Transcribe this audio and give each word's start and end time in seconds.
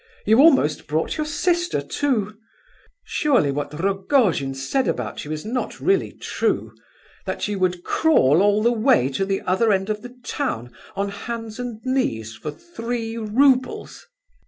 You 0.25 0.39
almost 0.39 0.87
brought 0.87 1.17
your 1.17 1.27
sister, 1.27 1.79
too. 1.79 2.35
Surely 3.03 3.51
what 3.51 3.79
Rogojin 3.79 4.55
said 4.55 4.87
about 4.87 5.23
you 5.23 5.31
is 5.31 5.45
not 5.45 5.79
really 5.79 6.11
true: 6.13 6.73
that 7.27 7.47
you 7.47 7.59
would 7.59 7.83
crawl 7.83 8.41
all 8.41 8.63
the 8.63 8.71
way 8.71 9.09
to 9.09 9.25
the 9.25 9.41
other 9.41 9.71
end 9.71 9.91
of 9.91 10.01
the 10.01 10.17
town, 10.23 10.73
on 10.95 11.09
hands 11.09 11.59
and 11.59 11.79
knees, 11.85 12.33
for 12.33 12.49
three 12.49 13.15
roubles?" 13.15 14.07